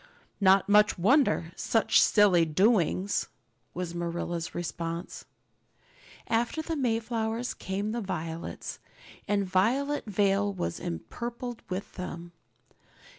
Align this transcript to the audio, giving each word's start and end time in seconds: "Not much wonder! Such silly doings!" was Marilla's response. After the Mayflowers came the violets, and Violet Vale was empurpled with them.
"Not 0.39 0.67
much 0.67 0.97
wonder! 0.97 1.51
Such 1.55 2.01
silly 2.01 2.43
doings!" 2.43 3.27
was 3.75 3.93
Marilla's 3.93 4.55
response. 4.55 5.25
After 6.25 6.63
the 6.63 6.75
Mayflowers 6.75 7.53
came 7.53 7.91
the 7.91 8.01
violets, 8.01 8.79
and 9.27 9.45
Violet 9.45 10.05
Vale 10.07 10.51
was 10.51 10.79
empurpled 10.79 11.61
with 11.69 11.93
them. 11.97 12.31